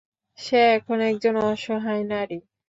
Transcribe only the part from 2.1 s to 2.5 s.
নারী।